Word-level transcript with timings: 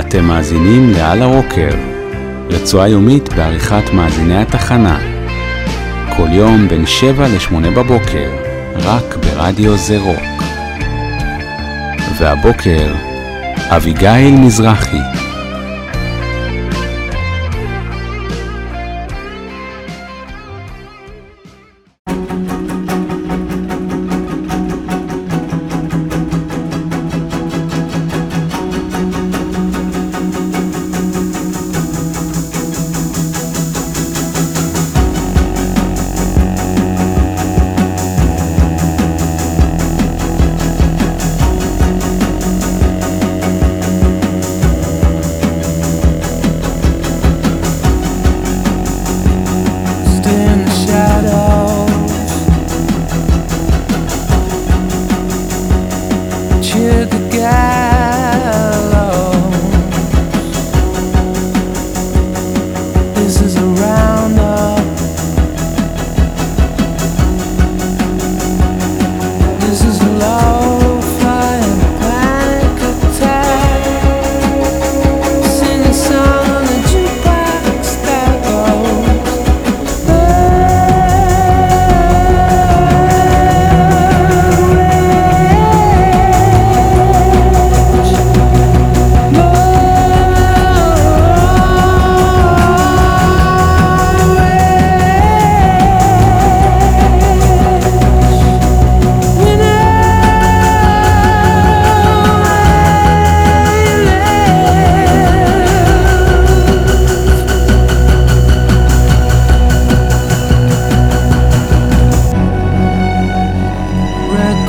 אתם 0.00 0.24
מאזינים 0.24 0.90
ל"על 0.90 1.22
הרוקר", 1.22 1.70
רצועה 2.50 2.88
יומית 2.88 3.32
בעריכת 3.32 3.92
מאזיני 3.92 4.42
התחנה. 4.42 4.98
כל 6.16 6.28
יום 6.32 6.68
בין 6.68 6.86
7 6.86 7.28
ל-8 7.28 7.70
בבוקר, 7.76 8.30
רק 8.76 9.16
ברדיו 9.16 9.76
זה 9.76 9.98
רוק. 9.98 10.42
והבוקר, 12.18 12.94
אביגיל 13.68 14.34
מזרחי. 14.34 15.25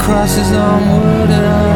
crosses 0.08 0.54
onward 0.54 1.67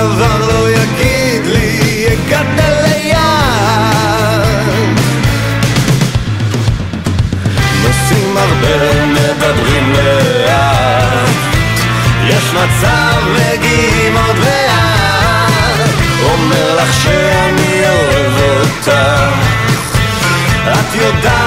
דבר 0.00 0.46
לא 0.46 0.70
יגיד 0.70 1.46
לי, 1.46 2.06
הגעת 2.06 2.46
ליד. 2.56 3.18
נוסעים 7.82 8.36
הרבה, 8.36 9.04
מדברים 9.06 9.92
לאט, 9.92 11.28
יש 12.28 12.44
מצב, 12.54 13.22
מגיעים 13.32 14.16
עוד 14.16 14.36
לאט. 14.38 15.90
אומר 16.24 16.76
לך 16.82 16.94
שאני 16.94 17.82
אוהב 17.88 18.32
אותך, 18.40 18.92
את 20.72 20.94
יודעת 20.94 21.39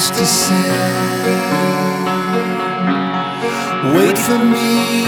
much 0.00 0.18
to 0.18 0.26
say. 0.26 0.70
Wait 3.94 4.16
for 4.16 4.38
me 4.38 5.04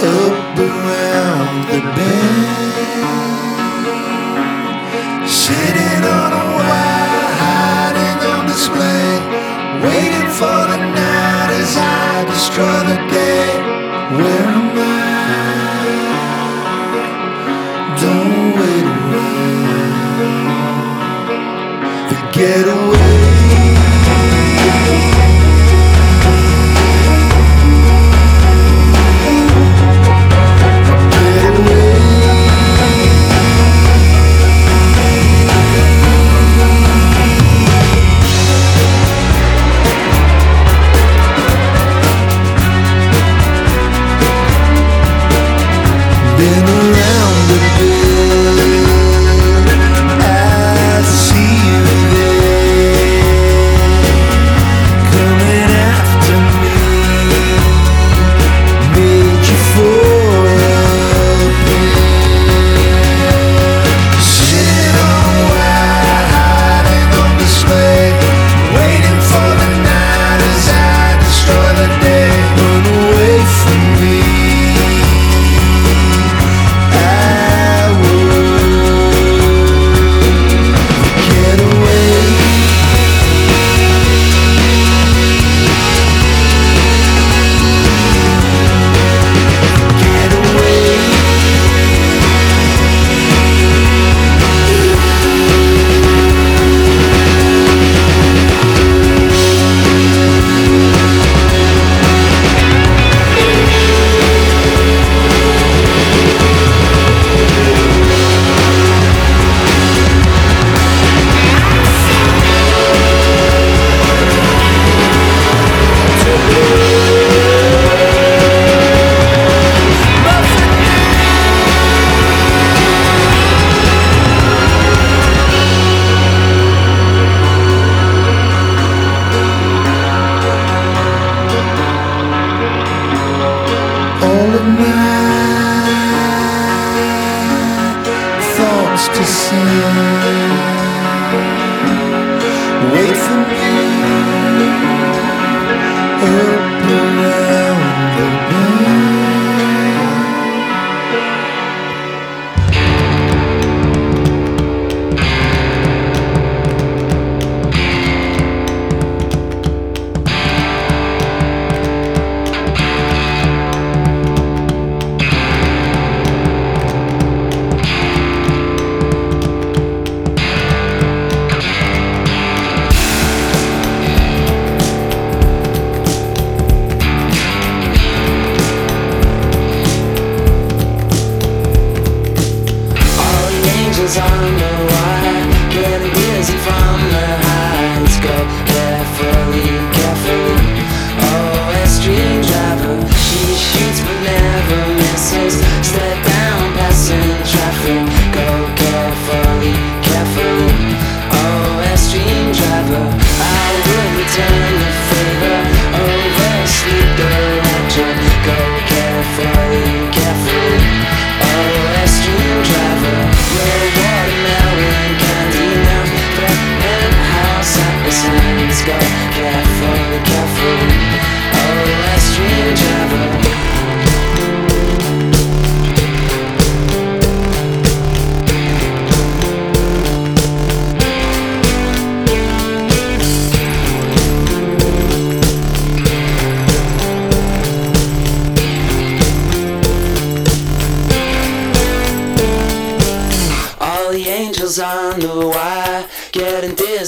up 0.00 0.58
around 0.58 1.58
the 1.70 1.80
bend. 1.96 2.48
Sitting 5.28 6.02
on 6.18 6.30
a 6.32 6.44
wire, 6.56 7.28
hiding 7.42 8.20
on 8.32 8.46
display. 8.46 9.10
Waiting 9.86 10.28
for 10.38 10.60
the 10.72 10.78
night 10.98 11.50
as 11.62 11.72
I 11.76 12.24
destroy 12.32 12.78
the 12.90 12.98
day. 13.10 13.48
Where 14.16 14.48
am 14.58 14.78
I? 14.78 14.97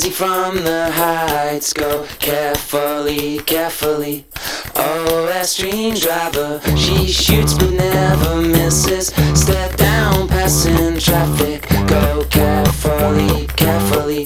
he 0.05 0.11
from 0.11 0.55
the 0.63 0.91
heights? 0.93 1.73
Go 1.73 2.07
carefully, 2.21 3.39
carefully. 3.41 4.25
Oh, 4.77 5.29
Airstream 5.33 6.01
driver. 6.01 6.61
She 6.77 7.09
shoots 7.09 7.55
but 7.55 7.73
never 7.73 8.41
misses. 8.41 9.09
Step 9.35 9.77
down, 9.77 10.29
passing 10.29 10.99
traffic. 10.99 11.69
Go 11.89 12.25
carefully, 12.31 13.47
carefully. 13.57 14.25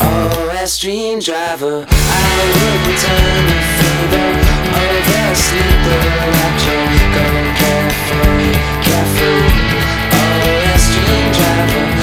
Oh, 0.00 0.50
Airstream 0.56 1.22
driver. 1.22 1.86
I 1.86 2.34
would 2.50 2.80
return 2.88 3.40
the 3.50 3.60
favor. 3.78 4.30
Oversleep 4.82 5.78
the 5.86 5.96
rapture. 6.32 6.86
Go 7.14 7.26
carefully, 7.62 8.52
carefully. 8.82 9.52
Oh, 10.16 10.62
Airstream 10.72 11.26
driver. 11.34 11.93